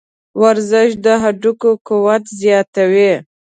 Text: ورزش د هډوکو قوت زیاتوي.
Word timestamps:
ورزش 0.41 0.89
د 1.05 1.07
هډوکو 1.21 1.69
قوت 1.87 2.23
زیاتوي. 2.41 3.13